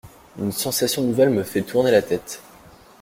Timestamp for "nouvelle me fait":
1.03-1.61